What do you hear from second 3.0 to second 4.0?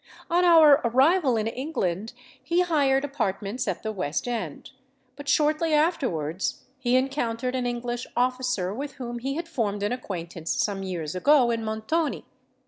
apartments at the